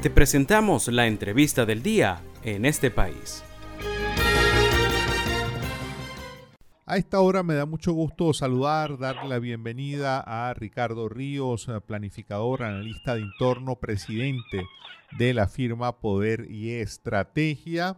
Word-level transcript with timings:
Te 0.00 0.10
presentamos 0.10 0.86
la 0.86 1.08
entrevista 1.08 1.66
del 1.66 1.82
día 1.82 2.20
en 2.44 2.64
este 2.66 2.88
país. 2.88 3.44
A 6.86 6.96
esta 6.98 7.18
hora 7.20 7.42
me 7.42 7.54
da 7.54 7.66
mucho 7.66 7.92
gusto 7.92 8.32
saludar, 8.32 8.96
darle 8.96 9.28
la 9.28 9.40
bienvenida 9.40 10.20
a 10.20 10.54
Ricardo 10.54 11.08
Ríos, 11.08 11.68
planificador, 11.84 12.62
analista 12.62 13.16
de 13.16 13.22
entorno, 13.22 13.74
presidente 13.74 14.62
de 15.18 15.34
la 15.34 15.48
firma 15.48 15.98
Poder 15.98 16.48
y 16.48 16.74
Estrategia. 16.74 17.96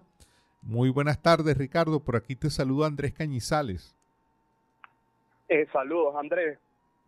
Muy 0.63 0.89
buenas 0.89 1.21
tardes, 1.21 1.59
Ricardo. 1.59 2.03
Por 2.03 2.17
aquí 2.17 2.35
te 2.35 2.49
saluda 2.49 2.87
Andrés 2.87 3.13
Cañizales. 3.13 3.95
Eh, 5.51 5.69
saludos, 5.71 6.15
Andrés. 6.17 6.59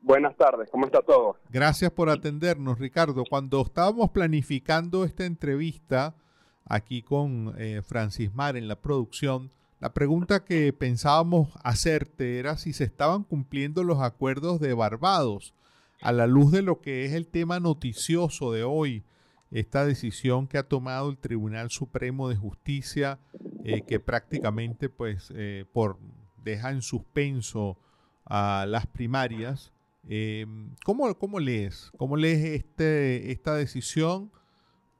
Buenas 0.02 0.36
tardes, 0.36 0.68
¿cómo 0.68 0.86
está 0.86 1.00
todo? 1.00 1.36
Gracias 1.50 1.92
por 1.92 2.10
atendernos, 2.10 2.80
Ricardo. 2.80 3.22
Cuando 3.28 3.62
estábamos 3.62 4.10
planificando 4.10 5.04
esta 5.04 5.24
entrevista 5.24 6.16
aquí 6.64 7.02
con 7.02 7.54
eh, 7.56 7.82
Francis 7.82 8.34
Mar 8.34 8.56
en 8.56 8.66
la 8.66 8.76
producción, 8.76 9.52
la 9.78 9.94
pregunta 9.94 10.44
que 10.44 10.72
pensábamos 10.72 11.50
hacerte 11.62 12.40
era 12.40 12.56
si 12.56 12.72
se 12.72 12.82
estaban 12.82 13.22
cumpliendo 13.22 13.84
los 13.84 14.00
acuerdos 14.00 14.58
de 14.58 14.74
Barbados 14.74 15.54
a 16.00 16.10
la 16.10 16.26
luz 16.26 16.50
de 16.50 16.62
lo 16.62 16.80
que 16.80 17.04
es 17.04 17.12
el 17.12 17.28
tema 17.28 17.60
noticioso 17.60 18.50
de 18.50 18.64
hoy, 18.64 19.04
esta 19.52 19.84
decisión 19.86 20.48
que 20.48 20.58
ha 20.58 20.64
tomado 20.64 21.10
el 21.10 21.18
Tribunal 21.18 21.70
Supremo 21.70 22.28
de 22.28 22.36
Justicia, 22.36 23.20
eh, 23.62 23.82
que 23.82 24.00
prácticamente 24.00 24.88
pues 24.88 25.32
eh, 25.36 25.64
por 25.72 25.98
deja 26.42 26.70
en 26.70 26.82
suspenso 26.82 27.78
a 28.24 28.66
las 28.66 28.86
primarias. 28.86 29.71
Eh, 30.08 30.46
¿cómo, 30.84 31.14
¿Cómo 31.16 31.38
lees? 31.38 31.90
¿Cómo 31.96 32.16
lees 32.16 32.44
este, 32.44 33.30
esta 33.30 33.54
decisión? 33.54 34.30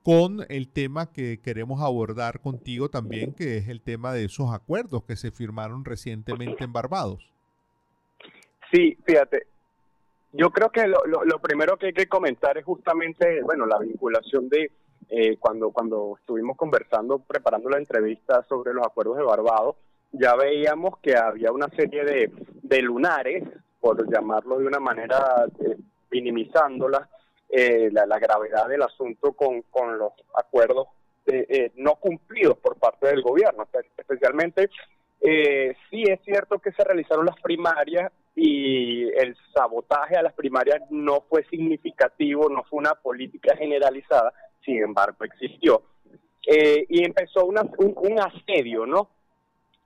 con 0.03 0.45
el 0.49 0.69
tema 0.69 1.13
que 1.13 1.41
queremos 1.41 1.81
abordar 1.81 2.41
contigo 2.41 2.89
también, 2.89 3.35
que 3.35 3.57
es 3.57 3.69
el 3.69 3.81
tema 3.83 4.13
de 4.13 4.25
esos 4.25 4.53
acuerdos 4.53 5.05
que 5.05 5.17
se 5.17 5.31
firmaron 5.31 5.85
recientemente 5.85 6.65
en 6.65 6.73
Barbados. 6.73 7.31
Sí, 8.73 8.99
fíjate, 9.05 9.47
yo 10.33 10.51
creo 10.51 10.71
que 10.71 10.87
lo, 10.87 11.05
lo, 11.05 11.39
primero 11.41 11.77
que 11.77 11.87
hay 11.87 11.93
que 11.93 12.09
comentar 12.09 12.57
es 12.59 12.65
justamente, 12.65 13.43
bueno, 13.43 13.67
la 13.67 13.79
vinculación 13.79 14.49
de 14.49 14.73
eh, 15.09 15.37
cuando, 15.39 15.71
cuando 15.71 16.17
estuvimos 16.19 16.57
conversando, 16.57 17.19
preparando 17.19 17.69
la 17.69 17.79
entrevista 17.79 18.43
sobre 18.49 18.73
los 18.73 18.85
acuerdos 18.85 19.19
de 19.19 19.25
Barbados, 19.25 19.77
ya 20.13 20.35
veíamos 20.35 20.99
que 20.99 21.17
había 21.17 21.53
una 21.53 21.69
serie 21.69 22.05
de, 22.05 22.33
de 22.63 22.83
lunares, 22.83 23.45
por 23.83 24.11
llamarlo 24.11 24.61
de 24.61 24.67
una 24.67 24.79
manera, 24.79 25.45
eh, 25.59 25.77
minimizándolas, 26.11 27.09
eh, 27.55 27.91
la, 27.93 28.19
gravedad 28.19 28.67
del 28.67 28.81
asunto 28.81 29.35
con, 29.35 29.61
con 29.69 29.99
los 29.99 30.13
acuerdos 30.35 30.87
eh, 31.27 31.45
eh, 31.51 31.73
no 31.77 31.97
cumplidos 31.97 32.57
por 32.57 32.79
parte 32.79 33.09
del 33.09 33.21
gobierno. 33.21 33.69
Especialmente, 33.99 34.71
sí 35.21 36.03
es 36.05 36.19
cierto 36.25 36.59
que 36.61 36.73
se 36.73 36.83
realizaron 36.83 37.27
las 37.27 37.39
primarias 37.43 38.11
y 38.35 39.03
el 39.03 39.37
sabotaje 39.55 40.17
a 40.17 40.23
las 40.23 40.33
primarias 40.33 40.81
no 40.89 41.27
fue 41.29 41.45
significativo, 41.51 42.49
no 42.49 42.65
fue 42.65 42.79
una 42.79 42.95
política 42.95 43.55
generalizada, 43.55 44.33
sin 44.65 44.83
embargo 44.83 45.23
existió. 45.23 45.83
y 46.47 47.05
empezó 47.05 47.45
una, 47.45 47.63
un, 47.77 48.19
asedio, 48.19 48.87
¿no? 48.87 49.11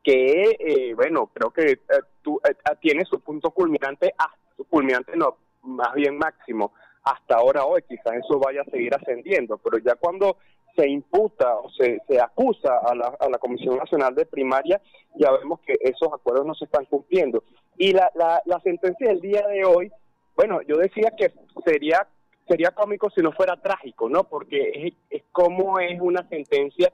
Que, 0.06 0.92
bueno, 0.94 1.26
creo 1.34 1.50
que 1.50 1.80
tú, 2.22 2.40
tiene 2.80 3.04
su 3.04 3.18
punto 3.18 3.50
culminante, 3.50 4.14
ah, 4.16 4.32
su 4.56 4.64
culminante 4.64 5.16
no, 5.16 5.36
más 5.62 5.94
bien 5.94 6.16
máximo, 6.16 6.72
hasta 7.02 7.34
ahora 7.34 7.64
hoy, 7.64 7.82
quizás 7.88 8.14
eso 8.14 8.38
vaya 8.38 8.60
a 8.60 8.70
seguir 8.70 8.94
ascendiendo, 8.94 9.58
pero 9.58 9.78
ya 9.78 9.96
cuando 9.96 10.36
se 10.76 10.88
imputa 10.88 11.56
o 11.56 11.68
se, 11.70 11.98
se 12.06 12.20
acusa 12.20 12.78
a 12.78 12.94
la, 12.94 13.16
a 13.18 13.28
la 13.28 13.38
Comisión 13.38 13.78
Nacional 13.78 14.14
de 14.14 14.26
Primaria, 14.26 14.80
ya 15.16 15.32
vemos 15.32 15.58
que 15.66 15.74
esos 15.80 16.12
acuerdos 16.12 16.46
no 16.46 16.54
se 16.54 16.66
están 16.66 16.84
cumpliendo. 16.84 17.42
Y 17.76 17.92
la, 17.92 18.08
la, 18.14 18.40
la 18.44 18.60
sentencia 18.60 19.08
del 19.08 19.20
día 19.20 19.44
de 19.48 19.64
hoy, 19.64 19.90
bueno, 20.36 20.60
yo 20.62 20.76
decía 20.76 21.12
que 21.16 21.32
sería 21.64 22.06
sería 22.46 22.70
cómico 22.70 23.10
si 23.10 23.22
no 23.22 23.32
fuera 23.32 23.56
trágico, 23.60 24.08
¿no? 24.08 24.24
Porque 24.24 24.70
es, 24.72 24.94
es 25.10 25.24
como 25.32 25.80
es 25.80 26.00
una 26.00 26.28
sentencia 26.28 26.92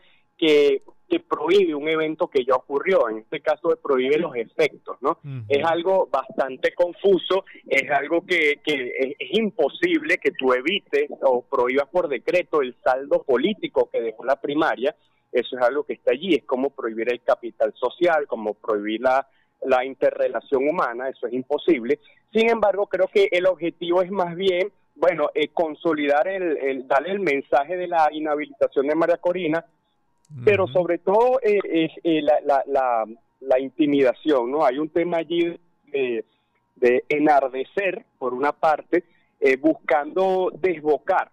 que 1.13 1.21
prohíbe 1.21 1.75
un 1.75 1.89
evento 1.89 2.29
que 2.29 2.43
ya 2.43 2.55
ocurrió, 2.55 3.09
en 3.09 3.19
este 3.19 3.41
caso 3.41 3.79
prohíbe 3.83 4.17
los 4.17 4.35
efectos, 4.35 4.97
¿no? 5.03 5.19
Es 5.47 5.63
algo 5.63 6.09
bastante 6.11 6.73
confuso, 6.75 7.45
es 7.69 7.91
algo 7.91 8.25
que, 8.25 8.61
que 8.65 9.17
es, 9.19 9.39
imposible 9.39 10.17
que 10.17 10.31
tú 10.31 10.55
evites 10.55 11.11
o 11.21 11.43
prohíbas 11.43 11.89
por 11.91 12.09
decreto 12.09 12.63
el 12.63 12.75
saldo 12.83 13.23
político 13.25 13.91
que 13.93 14.01
dejó 14.01 14.25
la 14.25 14.41
primaria, 14.41 14.97
eso 15.31 15.57
es 15.57 15.63
algo 15.63 15.85
que 15.85 15.93
está 15.93 16.13
allí, 16.13 16.35
es 16.35 16.45
como 16.45 16.71
prohibir 16.71 17.11
el 17.13 17.23
capital 17.23 17.75
social, 17.75 18.27
como 18.27 18.55
prohibir 18.55 19.03
la, 19.03 19.29
la 19.67 19.85
interrelación 19.85 20.67
humana, 20.67 21.11
eso 21.11 21.27
es 21.27 21.35
imposible. 21.35 22.01
Sin 22.33 22.49
embargo, 22.49 22.87
creo 22.87 23.09
que 23.09 23.29
el 23.31 23.47
objetivo 23.47 24.01
es 24.01 24.11
más 24.11 24.35
bien, 24.35 24.73
bueno, 24.95 25.29
eh, 25.35 25.49
consolidar 25.49 26.27
el, 26.27 26.57
el, 26.57 26.89
darle 26.89 27.11
el 27.11 27.21
mensaje 27.21 27.77
de 27.77 27.87
la 27.87 28.09
inhabilitación 28.13 28.87
de 28.87 28.95
María 28.95 29.19
Corina, 29.19 29.65
pero 30.45 30.67
sobre 30.67 30.99
todo 30.99 31.41
eh, 31.43 31.59
es 31.65 31.91
eh, 32.05 32.23
la, 32.23 32.63
la, 32.67 33.05
la, 33.41 33.61
intimidación, 33.61 34.51
¿no? 34.51 34.65
Hay 34.65 34.79
un 34.79 34.89
tema 34.89 35.19
allí 35.19 35.59
de, 35.87 36.25
enardecer, 37.09 38.05
por 38.19 38.35
una 38.35 38.53
parte, 38.53 39.05
eh, 39.41 39.57
buscando 39.57 40.51
desbocar 40.55 41.31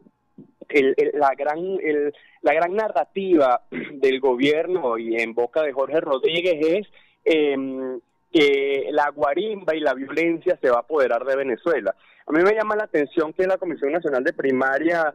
el, 0.68 0.96
la, 1.14 1.34
gran, 1.36 1.60
el, 1.82 2.14
la 2.42 2.54
gran 2.54 2.76
narrativa 2.76 3.62
del 3.94 4.20
gobierno 4.20 4.98
y 4.98 5.16
en 5.16 5.34
boca 5.34 5.64
de 5.64 5.74
Jorge 5.74 6.00
Rodríguez 6.02 6.58
es 6.66 6.88
em, 7.26 8.00
que 8.32 8.90
la 8.92 9.10
guarimba 9.10 9.76
y 9.76 9.80
la 9.80 9.94
violencia 9.94 10.58
se 10.62 10.70
va 10.70 10.78
a 10.78 10.82
apoderar 10.82 11.26
de 11.26 11.36
Venezuela. 11.36 11.96
A 12.28 12.32
mí 12.32 12.44
me 12.44 12.54
llama 12.54 12.76
la 12.76 12.84
atención 12.84 13.34
que 13.34 13.48
la 13.48 13.58
Comisión 13.58 13.92
Nacional 13.92 14.24
de 14.24 14.34
Primaria 14.34 15.12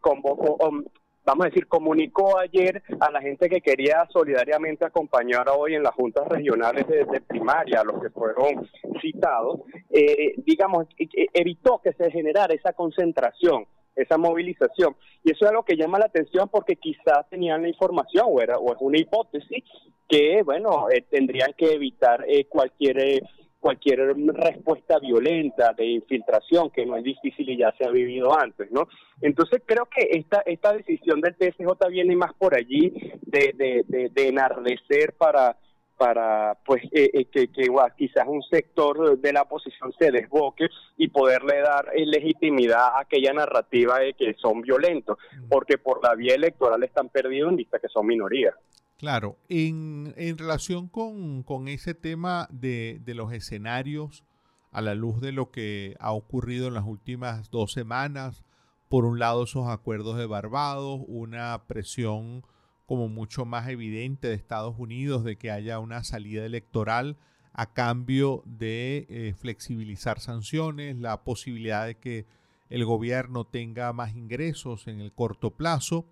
convocó, 0.00 0.56
um, 0.66 0.84
vamos 1.28 1.44
a 1.44 1.48
decir, 1.50 1.66
comunicó 1.66 2.38
ayer 2.38 2.82
a 3.00 3.10
la 3.10 3.20
gente 3.20 3.50
que 3.50 3.60
quería 3.60 4.08
solidariamente 4.10 4.86
acompañar 4.86 5.46
hoy 5.54 5.74
en 5.74 5.82
las 5.82 5.92
juntas 5.92 6.26
regionales 6.26 6.86
de, 6.88 7.20
primaria, 7.20 7.82
a 7.82 7.84
los 7.84 8.00
que 8.00 8.08
fueron 8.08 8.66
citados, 9.02 9.60
eh, 9.90 10.34
digamos, 10.38 10.86
e, 10.96 11.04
e, 11.04 11.26
evitó 11.34 11.82
que 11.84 11.92
se 11.92 12.10
generara 12.10 12.54
esa 12.54 12.72
concentración 12.72 13.66
esa 13.94 14.16
movilización. 14.16 14.94
Y 15.24 15.32
eso 15.32 15.44
es 15.44 15.50
algo 15.50 15.64
que 15.64 15.76
llama 15.76 15.98
la 15.98 16.06
atención 16.06 16.48
porque 16.48 16.76
quizás 16.76 17.28
tenían 17.28 17.62
la 17.62 17.68
información 17.68 18.26
o, 18.28 18.40
era, 18.40 18.56
o 18.56 18.72
es 18.72 18.78
una 18.78 18.96
hipótesis 18.96 19.64
que, 20.08 20.40
bueno, 20.44 20.88
eh, 20.88 21.04
tendrían 21.10 21.52
que 21.58 21.72
evitar 21.72 22.24
eh, 22.28 22.44
cualquier 22.44 23.24
cualquier 23.60 24.14
respuesta 24.34 24.98
violenta 24.98 25.72
de 25.76 25.86
infiltración 25.86 26.70
que 26.70 26.86
no 26.86 26.96
es 26.96 27.04
difícil 27.04 27.48
y 27.50 27.58
ya 27.58 27.74
se 27.76 27.84
ha 27.84 27.90
vivido 27.90 28.38
antes, 28.38 28.70
¿no? 28.70 28.88
Entonces 29.20 29.62
creo 29.66 29.86
que 29.86 30.08
esta 30.18 30.42
esta 30.46 30.72
decisión 30.72 31.20
del 31.20 31.36
TSJ 31.36 31.88
viene 31.90 32.16
más 32.16 32.32
por 32.34 32.54
allí 32.54 32.92
de, 33.22 33.52
de, 33.56 34.10
de, 34.10 34.28
enardecer 34.28 35.14
para 35.18 35.56
para 35.96 36.56
pues 36.64 36.84
eh, 36.92 37.10
eh, 37.12 37.24
que, 37.24 37.48
que 37.48 37.66
quizás 37.96 38.24
un 38.28 38.42
sector 38.44 39.18
de 39.18 39.32
la 39.32 39.42
oposición 39.42 39.92
se 39.98 40.12
desboque 40.12 40.68
y 40.96 41.08
poderle 41.08 41.60
dar 41.60 41.90
eh, 41.92 42.06
legitimidad 42.06 42.94
a 42.94 43.00
aquella 43.00 43.32
narrativa 43.32 43.98
de 43.98 44.14
que 44.14 44.34
son 44.34 44.62
violentos, 44.62 45.18
mm. 45.18 45.48
porque 45.48 45.76
por 45.76 46.02
la 46.02 46.14
vía 46.14 46.36
electoral 46.36 46.84
están 46.84 47.08
perdidos 47.08 47.50
en 47.50 47.56
vista 47.56 47.80
que 47.80 47.88
son 47.88 48.06
minorías. 48.06 48.54
Claro, 48.98 49.38
en, 49.48 50.12
relación 50.36 50.88
con, 50.88 51.68
ese 51.68 51.94
tema 51.94 52.48
de, 52.50 53.00
los 53.06 53.32
escenarios, 53.32 54.24
a 54.72 54.82
la 54.82 54.96
luz 54.96 55.20
de 55.20 55.30
lo 55.30 55.52
que 55.52 55.96
ha 56.00 56.10
ocurrido 56.10 56.66
en 56.66 56.74
las 56.74 56.84
últimas 56.84 57.48
dos 57.52 57.72
semanas, 57.72 58.42
por 58.88 59.04
un 59.04 59.20
lado 59.20 59.44
esos 59.44 59.68
acuerdos 59.68 60.18
de 60.18 60.26
Barbados, 60.26 61.00
una 61.06 61.62
presión 61.68 62.44
como 62.86 63.08
mucho 63.08 63.44
más 63.44 63.68
evidente 63.68 64.26
de 64.26 64.34
Estados 64.34 64.74
Unidos 64.78 65.22
de 65.22 65.36
que 65.36 65.52
haya 65.52 65.78
una 65.78 66.02
salida 66.02 66.44
electoral 66.44 67.18
a 67.52 67.72
cambio 67.72 68.42
de 68.46 69.06
eh, 69.10 69.34
flexibilizar 69.38 70.18
sanciones, 70.18 70.96
la 70.96 71.22
posibilidad 71.22 71.86
de 71.86 71.94
que 71.96 72.26
el 72.68 72.84
gobierno 72.84 73.44
tenga 73.44 73.92
más 73.92 74.16
ingresos 74.16 74.88
en 74.88 75.00
el 75.00 75.12
corto 75.12 75.52
plazo 75.52 76.06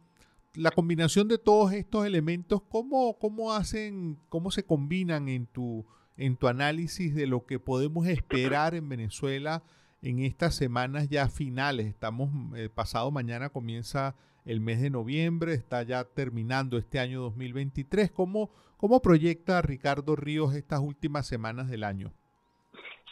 la 0.56 0.70
combinación 0.70 1.28
de 1.28 1.38
todos 1.38 1.72
estos 1.72 2.06
elementos, 2.06 2.62
¿cómo, 2.62 3.18
cómo 3.18 3.52
hacen, 3.52 4.18
cómo 4.28 4.50
se 4.50 4.64
combinan 4.64 5.28
en 5.28 5.46
tu, 5.46 5.86
en 6.16 6.36
tu 6.36 6.48
análisis 6.48 7.14
de 7.14 7.26
lo 7.26 7.44
que 7.44 7.58
podemos 7.58 8.06
esperar 8.06 8.74
en 8.74 8.88
Venezuela 8.88 9.62
en 10.02 10.20
estas 10.20 10.54
semanas 10.54 11.08
ya 11.08 11.28
finales? 11.28 11.86
Estamos, 11.86 12.30
eh, 12.56 12.68
pasado 12.68 13.10
mañana 13.10 13.50
comienza 13.50 14.14
el 14.44 14.60
mes 14.60 14.80
de 14.80 14.90
noviembre, 14.90 15.54
está 15.54 15.82
ya 15.82 16.04
terminando 16.04 16.78
este 16.78 16.98
año 16.98 17.20
2023. 17.20 18.10
¿Cómo, 18.10 18.50
cómo 18.76 19.02
proyecta 19.02 19.60
Ricardo 19.60 20.16
Ríos 20.16 20.54
estas 20.54 20.80
últimas 20.80 21.26
semanas 21.26 21.68
del 21.68 21.84
año? 21.84 22.12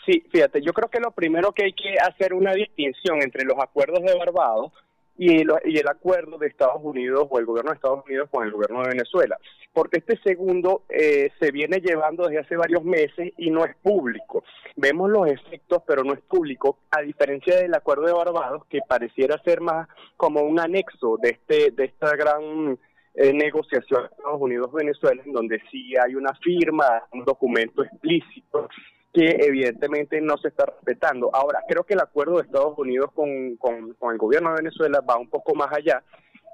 Sí, 0.07 0.23
fíjate, 0.31 0.61
yo 0.63 0.73
creo 0.73 0.91
que 0.91 1.01
lo 1.01 1.11
primero 1.13 1.53
que 1.53 1.65
hay 1.65 1.73
que 1.73 1.95
hacer 1.99 2.35
una 2.35 2.53
distinción 2.53 3.23
entre 3.23 3.45
los 3.45 3.59
acuerdos 3.59 4.03
de 4.03 4.15
Barbados 4.17 4.73
y 5.17 5.41
el, 5.41 5.49
y 5.65 5.79
el 5.79 5.89
acuerdo 5.89 6.39
de 6.39 6.49
Estados 6.49 6.81
Unidos 6.83 7.27
o 7.31 7.39
el 7.39 7.47
gobierno 7.47 7.71
de 7.71 7.77
Estados 7.77 8.05
Unidos 8.07 8.29
con 8.31 8.45
el 8.45 8.53
gobierno 8.53 8.83
de 8.83 8.91
Venezuela. 8.91 9.39
Porque 9.73 9.99
este 9.99 10.19
segundo 10.23 10.83
eh, 10.89 11.31
se 11.41 11.51
viene 11.51 11.81
llevando 11.81 12.27
desde 12.27 12.41
hace 12.41 12.57
varios 12.57 12.85
meses 12.85 13.33
y 13.37 13.51
no 13.51 13.65
es 13.65 13.75
público. 13.77 14.45
Vemos 14.77 15.11
los 15.11 15.29
efectos, 15.29 15.83
pero 15.87 16.05
no 16.05 16.15
es 16.15 16.21
público, 16.21 16.79
a 16.91 17.03
diferencia 17.03 17.57
del 17.57 17.75
acuerdo 17.75 18.07
de 18.07 18.13
Barbados, 18.13 18.65
que 18.69 18.81
pareciera 18.89 19.41
ser 19.43 19.61
más 19.61 19.89
como 20.17 20.43
un 20.43 20.61
anexo 20.61 21.17
de, 21.21 21.31
este, 21.31 21.71
de 21.73 21.85
esta 21.85 22.15
gran 22.17 22.79
eh, 23.15 23.33
negociación 23.33 24.03
de 24.03 24.09
Estados 24.09 24.41
Unidos-Venezuela, 24.41 25.23
en 25.25 25.33
donde 25.33 25.61
sí 25.71 25.95
hay 25.97 26.15
una 26.15 26.35
firma, 26.35 27.05
un 27.13 27.25
documento 27.25 27.83
explícito 27.85 28.69
que 29.15 29.37
evidentemente 29.39 30.21
no 30.21 30.37
se 30.39 30.49
está 30.49 30.67
respetando. 30.67 31.31
Ahora, 31.33 31.61
creo 31.69 31.85
que 31.85 31.95
el 31.95 32.01
acuerdo 32.01 32.37
de 32.37 32.43
Estados 32.43 32.77
Unidos 32.77 33.11
con, 33.15 33.57
con, 33.57 34.13
el 34.13 34.19
gobierno 34.19 34.51
de 34.51 34.63
Venezuela 34.63 35.01
va 35.09 35.17
un 35.17 35.31
poco 35.31 35.55
más 35.55 35.73
allá. 35.73 36.03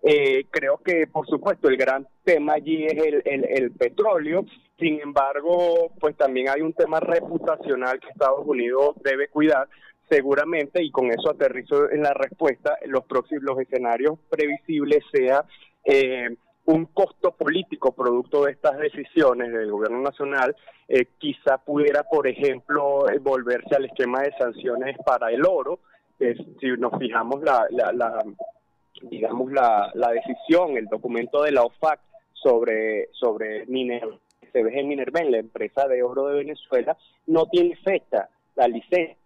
Eh, 0.03 0.45
creo 0.51 0.77
que, 0.85 1.07
por 1.07 1.27
supuesto, 1.27 1.69
el 1.69 1.79
gran 1.79 2.07
tema 2.23 2.55
allí 2.55 2.85
es 2.85 3.03
el, 3.03 3.23
el, 3.25 3.71
petróleo. 3.73 4.45
Sin 4.79 5.01
embargo, 5.01 5.91
pues 5.99 6.15
también 6.19 6.51
hay 6.51 6.61
un 6.61 6.75
tema 6.75 7.01
reputacional 7.01 7.99
que 7.99 8.09
Estados 8.09 8.47
Unidos 8.47 8.95
debe 9.03 9.29
cuidar 9.29 9.67
seguramente, 10.11 10.83
y 10.83 10.91
con 10.91 11.11
eso 11.11 11.31
aterrizo 11.31 11.91
en 11.91 12.03
la 12.03 12.13
respuesta, 12.13 12.77
los 12.87 13.05
próximos 13.05 13.45
los 13.45 13.61
escenarios 13.61 14.19
previsibles 14.29 15.05
sea 15.13 15.45
eh, 15.85 16.37
un 16.67 16.87
costo 16.87 17.33
político 17.33 17.93
producto 17.93 18.45
de 18.45 18.53
estas 18.53 18.79
decisiones 18.79 19.53
del 19.53 19.71
gobierno 19.71 20.03
nacional, 20.03 20.55
eh, 20.89 21.07
quizá 21.19 21.59
pudiera, 21.59 22.03
por 22.05 22.27
ejemplo, 22.27 23.09
eh, 23.09 23.19
volverse 23.19 23.75
al 23.75 23.87
esquema 23.87 24.23
de 24.23 24.33
sanciones 24.39 24.97
para 25.05 25.31
el 25.31 25.45
oro. 25.45 25.81
si 26.19 26.67
nos 26.79 26.99
fijamos 26.99 27.43
la, 27.43 27.67
la, 27.71 28.25
digamos 29.03 29.51
la, 29.53 29.91
la, 29.95 30.11
decisión, 30.11 30.77
el 30.77 30.87
documento 30.87 31.43
de 31.43 31.53
la 31.53 31.63
OFAC 31.63 32.01
sobre 32.33 33.09
sobre 33.13 33.67
Miner, 33.67 34.07
CBG 34.53 34.85
Minerven, 34.85 35.31
la 35.31 35.39
empresa 35.39 35.89
de 35.89 36.03
oro 36.03 36.27
de 36.27 36.39
Venezuela, 36.39 36.97
no 37.27 37.47
tiene 37.47 37.77
fecha 37.77 38.29
la 38.57 38.69
licencia. 38.69 39.17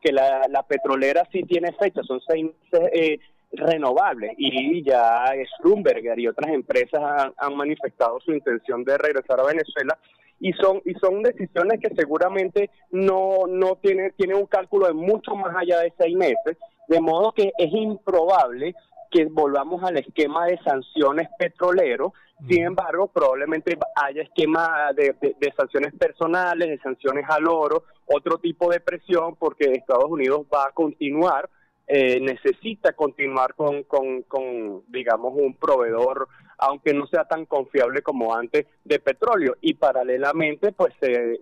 que 0.00 0.12
la, 0.12 0.46
la 0.48 0.62
petrolera 0.62 1.26
sí 1.30 1.42
tiene 1.42 1.72
fecha, 1.72 2.02
son 2.02 2.20
seis 2.26 2.44
meses 2.44 2.90
eh, 2.92 3.18
renovables 3.52 4.32
y 4.36 4.82
ya 4.84 5.24
Schlumberger 5.56 6.18
y 6.18 6.28
otras 6.28 6.52
empresas 6.52 7.32
han, 7.36 7.56
manifestado 7.56 8.20
su 8.20 8.32
intención 8.32 8.84
de 8.84 8.96
regresar 8.96 9.40
a 9.40 9.44
Venezuela 9.44 9.98
y 10.38 10.52
son 10.54 10.80
y 10.84 10.94
son 10.94 11.22
decisiones 11.22 11.80
que 11.80 11.94
seguramente 11.94 12.70
no 12.90 13.46
no 13.48 13.76
tiene 13.76 14.12
tiene 14.12 14.34
un 14.34 14.46
cálculo 14.46 14.86
de 14.86 14.94
mucho 14.94 15.34
más 15.34 15.54
allá 15.56 15.80
de 15.80 15.92
seis 15.98 16.16
meses 16.16 16.56
de 16.88 17.00
modo 17.00 17.32
que 17.32 17.52
es 17.58 17.72
improbable 17.72 18.74
que 19.10 19.26
volvamos 19.26 19.82
al 19.82 19.98
esquema 19.98 20.46
de 20.46 20.58
sanciones 20.58 21.28
petroleros 21.36 22.12
sin 22.48 22.64
embargo 22.64 23.08
probablemente 23.08 23.76
haya 23.96 24.22
esquema 24.22 24.92
de, 24.94 25.14
de 25.20 25.52
sanciones 25.56 25.92
personales 25.94 26.68
de 26.68 26.78
sanciones 26.78 27.24
al 27.28 27.46
oro 27.48 27.82
otro 28.06 28.38
tipo 28.38 28.70
de 28.70 28.80
presión 28.80 29.34
porque 29.36 29.72
Estados 29.72 30.08
Unidos 30.08 30.46
va 30.54 30.68
a 30.68 30.72
continuar 30.72 31.50
eh, 31.92 32.20
necesita 32.20 32.92
continuar 32.92 33.56
con, 33.56 33.82
con, 33.82 34.84
digamos, 34.86 35.32
un 35.34 35.54
proveedor, 35.54 36.28
aunque 36.58 36.94
no 36.94 37.04
sea 37.08 37.24
tan 37.24 37.46
confiable 37.46 38.00
como 38.00 38.32
antes, 38.32 38.66
de 38.84 39.00
petróleo. 39.00 39.56
Y 39.60 39.74
paralelamente, 39.74 40.70
pues 40.70 40.94
se, 41.00 41.40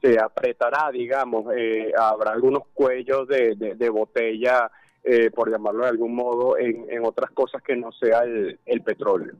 se, 0.00 0.20
apretará, 0.20 0.92
digamos, 0.92 1.52
eh, 1.56 1.90
habrá 1.98 2.30
algunos 2.30 2.68
cuellos 2.72 3.26
de, 3.26 3.56
de, 3.56 3.88
botella, 3.90 4.70
eh, 5.02 5.28
por 5.32 5.50
llamarlo 5.50 5.82
de 5.82 5.90
algún 5.90 6.14
modo, 6.14 6.56
en, 6.56 6.86
en 6.88 7.04
otras 7.04 7.32
cosas 7.32 7.62
que 7.62 7.74
no 7.74 7.90
sea 7.90 8.20
el, 8.20 8.60
el 8.64 8.82
petróleo. 8.82 9.34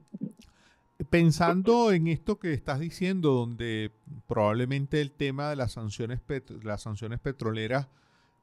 Pensando 1.10 1.92
en 1.92 2.08
esto 2.08 2.40
que 2.40 2.52
estás 2.52 2.80
diciendo, 2.80 3.34
donde 3.34 3.92
probablemente 4.26 5.00
el 5.00 5.12
tema 5.12 5.50
de 5.50 5.54
las 5.54 5.70
sanciones, 5.70 6.20
las 6.64 6.82
sanciones 6.82 7.20
petroleras 7.20 7.86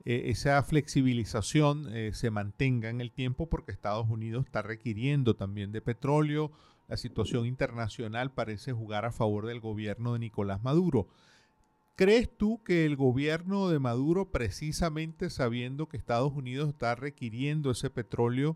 eh, 0.06 0.24
esa 0.30 0.62
flexibilización 0.64 1.94
eh, 1.94 2.12
se 2.14 2.32
mantenga 2.32 2.90
en 2.90 3.02
el 3.02 3.12
tiempo 3.12 3.50
porque 3.50 3.72
Estados 3.72 4.10
Unidos 4.10 4.46
está 4.46 4.62
requiriendo 4.62 5.36
también 5.36 5.72
de 5.72 5.82
petróleo. 5.82 6.52
La 6.88 6.98
situación 6.98 7.46
internacional 7.46 8.32
parece 8.32 8.72
jugar 8.72 9.06
a 9.06 9.12
favor 9.12 9.46
del 9.46 9.60
gobierno 9.60 10.14
de 10.14 10.20
Nicolás 10.20 10.64
Maduro. 10.64 11.08
¿Crees 11.96 12.30
tú 12.36 12.64
que 12.64 12.86
el 12.86 12.96
gobierno 12.96 13.68
de 13.68 13.80
Maduro, 13.80 14.32
precisamente 14.32 15.30
sabiendo 15.30 15.90
que 15.90 15.98
Estados 15.98 16.32
Unidos 16.32 16.70
está 16.70 16.96
requiriendo 16.96 17.72
ese 17.72 17.90
petróleo, 17.90 18.56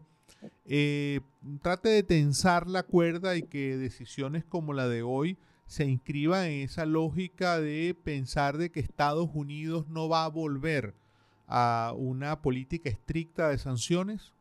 eh, 0.66 1.20
trate 1.62 1.90
de 1.90 2.04
tensar 2.04 2.70
la 2.70 2.84
cuerda 2.84 3.36
y 3.36 3.44
que 3.44 3.76
decisiones 3.76 4.46
como 4.46 4.74
la 4.74 4.88
de 4.88 5.04
hoy 5.04 5.38
se 5.66 5.86
inscriban 5.86 6.46
en 6.46 6.62
esa 6.62 6.86
lógica 6.86 7.60
de 7.60 7.96
pensar 8.02 8.58
de 8.58 8.72
que 8.72 8.80
Estados 8.80 9.30
Unidos 9.34 9.88
no 9.90 10.08
va 10.08 10.24
a 10.24 10.30
volver 10.30 10.96
a 11.48 11.94
una 11.96 12.42
política 12.42 12.90
estricta 12.90 13.50
de 13.50 13.58
sanciones? 13.58 14.34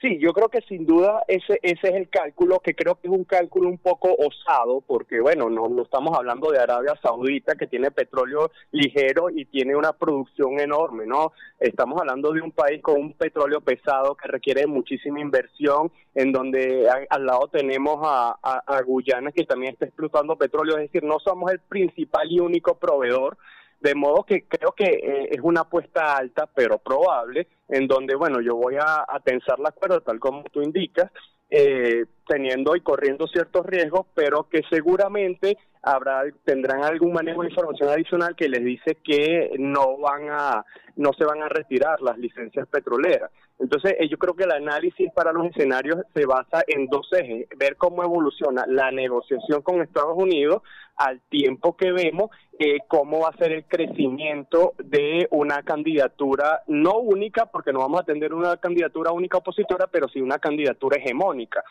Sí, 0.00 0.18
yo 0.18 0.32
creo 0.32 0.48
que 0.48 0.62
sin 0.62 0.86
duda 0.86 1.22
ese 1.28 1.60
ese 1.62 1.88
es 1.88 1.94
el 1.94 2.08
cálculo, 2.08 2.60
que 2.60 2.74
creo 2.74 2.94
que 2.94 3.06
es 3.06 3.12
un 3.12 3.24
cálculo 3.24 3.68
un 3.68 3.76
poco 3.76 4.14
osado, 4.14 4.80
porque 4.80 5.20
bueno, 5.20 5.50
no, 5.50 5.68
no 5.68 5.82
estamos 5.82 6.16
hablando 6.16 6.50
de 6.50 6.58
Arabia 6.58 6.94
Saudita, 7.02 7.54
que 7.54 7.66
tiene 7.66 7.90
petróleo 7.90 8.50
ligero 8.72 9.28
y 9.28 9.44
tiene 9.44 9.76
una 9.76 9.92
producción 9.92 10.58
enorme, 10.58 11.04
¿no? 11.04 11.32
Estamos 11.58 12.00
hablando 12.00 12.32
de 12.32 12.40
un 12.40 12.50
país 12.50 12.80
con 12.80 12.98
un 12.98 13.12
petróleo 13.12 13.60
pesado 13.60 14.14
que 14.14 14.26
requiere 14.26 14.66
muchísima 14.66 15.20
inversión, 15.20 15.92
en 16.14 16.32
donde 16.32 16.88
al 17.10 17.26
lado 17.26 17.48
tenemos 17.48 17.98
a, 18.02 18.38
a 18.42 18.82
Guyana, 18.82 19.32
que 19.32 19.44
también 19.44 19.74
está 19.74 19.84
explotando 19.84 20.36
petróleo, 20.36 20.78
es 20.78 20.90
decir, 20.90 21.04
no 21.04 21.18
somos 21.18 21.52
el 21.52 21.60
principal 21.60 22.26
y 22.32 22.40
único 22.40 22.78
proveedor, 22.78 23.36
de 23.80 23.94
modo 23.94 24.24
que 24.24 24.42
creo 24.42 24.72
que 24.72 24.84
eh, 24.84 25.28
es 25.30 25.40
una 25.42 25.62
apuesta 25.62 26.16
alta, 26.16 26.46
pero 26.46 26.78
probable, 26.78 27.48
en 27.68 27.86
donde, 27.86 28.14
bueno, 28.14 28.40
yo 28.40 28.56
voy 28.56 28.76
a, 28.76 29.04
a 29.08 29.20
tensar 29.20 29.58
la 29.58 29.72
cuerda, 29.72 30.00
tal 30.00 30.20
como 30.20 30.42
tú 30.44 30.62
indicas, 30.62 31.10
eh, 31.50 32.04
teniendo 32.28 32.76
y 32.76 32.80
corriendo 32.80 33.26
ciertos 33.26 33.66
riesgos, 33.66 34.06
pero 34.14 34.48
que 34.48 34.62
seguramente 34.70 35.58
habrá 35.82 36.24
tendrán 36.44 36.84
algún 36.84 37.12
manejo 37.12 37.42
de 37.42 37.48
información 37.48 37.88
adicional 37.88 38.36
que 38.36 38.48
les 38.48 38.64
dice 38.64 38.98
que 39.02 39.52
no 39.58 39.98
van 39.98 40.28
a 40.30 40.64
no 40.96 41.12
se 41.14 41.24
van 41.24 41.42
a 41.42 41.48
retirar 41.48 42.00
las 42.02 42.18
licencias 42.18 42.68
petroleras. 42.68 43.30
Entonces, 43.58 43.94
eh, 43.98 44.08
yo 44.08 44.18
creo 44.18 44.34
que 44.34 44.44
el 44.44 44.52
análisis 44.52 45.10
para 45.12 45.32
los 45.32 45.46
escenarios 45.46 45.98
se 46.14 46.26
basa 46.26 46.62
en 46.66 46.86
dos 46.86 47.08
ejes, 47.12 47.46
ver 47.58 47.76
cómo 47.76 48.02
evoluciona 48.02 48.64
la 48.66 48.90
negociación 48.90 49.62
con 49.62 49.82
Estados 49.82 50.16
Unidos 50.16 50.62
al 50.96 51.20
tiempo 51.28 51.76
que 51.76 51.92
vemos 51.92 52.30
eh, 52.58 52.78
cómo 52.88 53.20
va 53.20 53.28
a 53.28 53.36
ser 53.36 53.52
el 53.52 53.64
crecimiento 53.64 54.74
de 54.78 55.26
una 55.30 55.62
candidatura 55.62 56.62
no 56.66 56.98
única, 56.98 57.46
porque 57.46 57.72
no 57.72 57.80
vamos 57.80 58.00
a 58.00 58.04
tener 58.04 58.34
una 58.34 58.56
candidatura 58.56 59.12
única 59.12 59.38
opositora, 59.38 59.86
pero 59.86 60.08
sí 60.08 60.20
una 60.20 60.38
candidatura 60.38 60.98
hegemónica 60.98 61.62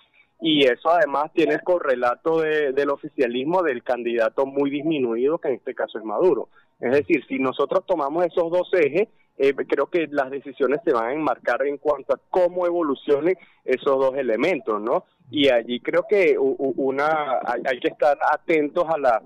y 0.41 0.63
eso 0.63 0.89
además 0.89 1.31
tiene 1.33 1.55
el 1.55 1.63
correlato 1.63 2.39
de, 2.41 2.71
del 2.71 2.89
oficialismo 2.89 3.61
del 3.61 3.83
candidato 3.83 4.45
muy 4.45 4.69
disminuido, 4.69 5.37
que 5.37 5.49
en 5.49 5.55
este 5.55 5.75
caso 5.75 5.99
es 5.99 6.05
Maduro. 6.05 6.49
Es 6.79 6.91
decir, 6.91 7.25
si 7.27 7.39
nosotros 7.39 7.85
tomamos 7.85 8.25
esos 8.25 8.49
dos 8.49 8.69
ejes, 8.73 9.09
eh, 9.37 9.53
creo 9.53 9.87
que 9.87 10.07
las 10.07 10.29
decisiones 10.31 10.79
se 10.85 10.93
van 10.93 11.05
a 11.05 11.13
enmarcar 11.13 11.65
en 11.65 11.77
cuanto 11.77 12.13
a 12.13 12.19
cómo 12.29 12.65
evolucionen 12.65 13.35
esos 13.65 13.97
dos 13.97 14.15
elementos, 14.15 14.81
¿no? 14.81 15.05
Y 15.29 15.49
allí 15.49 15.79
creo 15.81 16.05
que 16.09 16.37
una 16.37 17.39
hay, 17.45 17.79
que 17.79 17.89
estar 17.89 18.17
atentos 18.31 18.85
a 18.87 18.97
las 18.97 19.21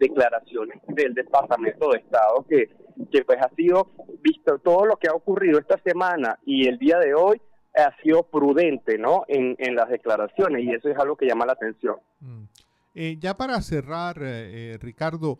declaraciones 0.00 0.80
del 0.88 1.14
Departamento 1.14 1.90
de 1.90 1.98
Estado 1.98 2.44
que, 2.48 2.70
que 3.10 3.24
pues 3.24 3.38
ha 3.40 3.48
sido 3.54 3.88
visto 4.20 4.58
todo 4.58 4.84
lo 4.84 4.96
que 4.96 5.08
ha 5.08 5.14
ocurrido 5.14 5.58
esta 5.58 5.78
semana 5.78 6.38
y 6.44 6.66
el 6.66 6.78
día 6.78 6.98
de 6.98 7.14
hoy 7.14 7.40
ha 7.78 7.94
sido 8.02 8.24
prudente 8.24 8.98
¿no? 8.98 9.24
en, 9.28 9.56
en 9.58 9.74
las 9.74 9.88
declaraciones 9.88 10.64
y 10.64 10.70
eso 10.70 10.88
es 10.88 10.98
algo 10.98 11.16
que 11.16 11.26
llama 11.26 11.46
la 11.46 11.52
atención. 11.52 11.96
Mm. 12.20 12.44
Eh, 12.94 13.16
ya 13.20 13.36
para 13.36 13.60
cerrar, 13.62 14.18
eh, 14.20 14.72
eh, 14.74 14.78
Ricardo, 14.80 15.38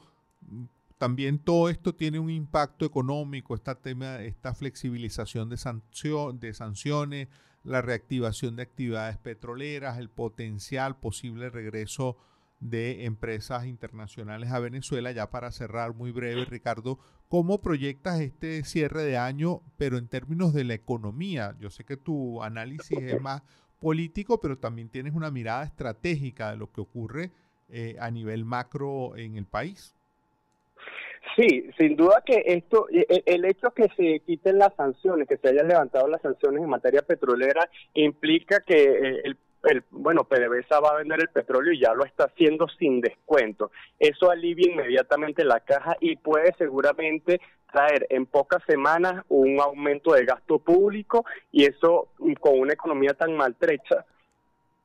también 0.97 1.39
todo 1.39 1.69
esto 1.69 1.95
tiene 1.95 2.19
un 2.19 2.31
impacto 2.31 2.85
económico, 2.85 3.55
esta, 3.55 3.75
tema, 3.75 4.21
esta 4.23 4.55
flexibilización 4.55 5.49
de, 5.49 5.57
sanción, 5.57 6.39
de 6.39 6.55
sanciones, 6.55 7.29
la 7.65 7.83
reactivación 7.83 8.57
de 8.57 8.63
actividades 8.63 9.19
petroleras, 9.19 9.99
el 9.99 10.09
potencial 10.09 10.97
posible 10.97 11.51
regreso 11.51 12.17
de 12.61 13.05
empresas 13.07 13.67
internacionales 13.67 14.51
a 14.51 14.61
Venezuela. 14.61 15.11
Ya 15.13 15.31
para 15.31 15.51
cerrar 15.51 15.95
muy 15.95 16.13
breve, 16.13 16.45
Ricardo, 16.45 16.99
¿cómo 17.29 17.61
proyectas 17.61 18.21
este 18.21 18.65
cierre 18.65 19.03
de 19.03 19.17
año, 19.17 19.61
pero 19.77 19.99
en 19.99 20.09
términos 20.09 20.53
de 20.53 20.65
la 20.65 20.75
economía? 20.75 21.55
Yo 21.61 21.71
sé 21.71 21.85
que 21.85 21.97
tu 21.97 22.43
análisis 22.43 22.99
es 22.99 23.21
más 23.21 23.43
político, 23.81 24.41
pero 24.41 24.59
también 24.59 24.89
tienes 24.89 25.15
una 25.15 25.31
mirada 25.31 25.65
estratégica 25.65 26.51
de 26.51 26.57
lo 26.57 26.73
que 26.73 26.81
ocurre 26.81 27.31
eh, 27.71 27.97
a 28.01 28.11
nivel 28.11 28.45
macro 28.45 29.17
en 29.17 29.37
el 29.37 29.47
país. 29.47 29.95
Sí, 31.37 31.71
sin 31.77 31.97
duda 31.97 32.23
que 32.25 32.43
esto, 32.47 32.89
e, 32.91 33.07
e, 33.09 33.23
el 33.27 33.45
hecho 33.45 33.71
que 33.71 33.89
se 33.97 34.21
quiten 34.21 34.59
las 34.59 34.75
sanciones, 34.75 35.29
que 35.29 35.37
se 35.37 35.49
hayan 35.49 35.69
levantado 35.69 36.09
las 36.09 36.23
sanciones 36.23 36.63
en 36.63 36.69
materia 36.69 37.03
petrolera, 37.03 37.69
implica 37.95 38.61
que 38.67 38.75
eh, 38.75 39.21
el 39.25 39.37
el, 39.69 39.85
bueno, 39.91 40.25
PDVSA 40.25 40.81
va 40.81 40.91
a 40.91 40.99
vender 40.99 41.21
el 41.21 41.29
petróleo 41.29 41.73
y 41.73 41.81
ya 41.81 41.95
lo 41.95 42.05
está 42.05 42.25
haciendo 42.25 42.67
sin 42.79 43.01
descuento. 43.01 43.71
Eso 43.99 44.31
alivia 44.31 44.71
inmediatamente 44.73 45.45
la 45.45 45.61
caja 45.61 45.97
y 46.01 46.17
puede 46.17 46.55
seguramente 46.59 47.41
traer 47.73 48.07
en 48.11 48.27
pocas 48.27 48.63
semanas 48.67 49.25
un 49.29 49.61
aumento 49.61 50.15
de 50.15 50.25
gasto 50.25 50.59
público 50.59 51.25
y 51.53 51.65
eso 51.65 52.09
con 52.41 52.59
una 52.59 52.73
economía 52.73 53.15
tan 53.15 53.37
maltrecha 53.37 54.07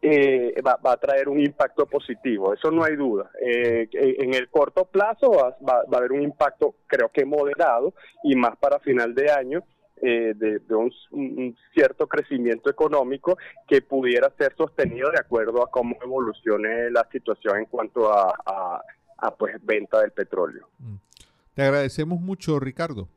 eh, 0.02 0.62
va, 0.62 0.78
a 0.84 0.98
traer 0.98 1.30
un 1.30 1.40
impacto 1.40 1.86
positivo, 1.86 2.54
eso 2.54 2.70
no 2.72 2.84
hay 2.84 2.98
duda. 2.98 3.32
Eh, 3.42 3.88
en 3.94 4.34
el 4.34 4.50
corto 4.50 4.84
plazo 4.84 5.32
va, 5.32 5.56
va, 5.66 5.84
a 5.94 5.98
haber 5.98 6.12
un 6.12 6.24
impacto 6.24 6.75
creo 6.88 7.08
que 7.08 7.24
moderado 7.24 7.94
y 8.22 8.36
más 8.36 8.58
para 8.58 8.80
final 8.80 9.16
de 9.16 9.32
año 9.32 9.63
eh, 10.05 10.33
de, 10.36 10.75
un, 10.75 11.55
cierto 11.74 12.07
crecimiento 12.07 12.69
económico 12.69 13.38
que 13.65 13.81
pudiera 13.81 14.29
ser 14.38 14.53
sostenido 14.57 15.10
de 15.10 15.17
acuerdo 15.17 15.63
a 15.63 15.72
cómo 15.72 15.95
evolucione 16.03 16.91
la 16.91 17.07
situación 17.10 17.60
en 17.60 17.65
cuanto 17.67 18.12
a, 18.12 18.81
pues 19.39 19.55
venta 19.63 20.01
del 20.01 20.12
petróleo. 20.12 20.67
Mm. 20.79 20.95
Te 21.53 21.62
agradecemos 21.62 22.19
mucho, 22.19 22.60
Ricardo. 22.60 23.07